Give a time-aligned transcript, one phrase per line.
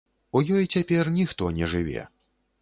[0.37, 2.07] У ёй цяпер ніхто не жыве.